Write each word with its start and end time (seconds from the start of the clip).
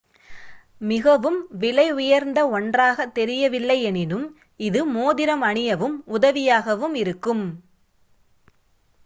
மிகவும் 0.81 1.37
விலையுயர்ந்த 1.59 2.39
ஒன்றாக 2.49 3.05
தெரியவில்லை 3.11 3.77
எனினும் 3.83 4.25
இது 4.59 4.81
மோதிரம் 4.91 5.45
அணியவும் 5.49 5.95
உதவியாக 6.11 6.67
இருக்கும் 6.95 7.45